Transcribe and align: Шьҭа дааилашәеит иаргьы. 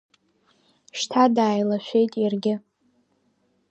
Шьҭа 0.97 1.23
дааилашәеит 1.35 2.13
иаргьы. 2.17 2.55